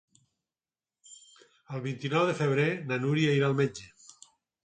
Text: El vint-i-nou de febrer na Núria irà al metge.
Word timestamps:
El 1.75 1.83
vint-i-nou 1.83 2.25
de 2.31 2.35
febrer 2.39 2.67
na 2.93 2.99
Núria 3.05 3.35
irà 3.41 3.51
al 3.51 3.57
metge. 3.61 3.87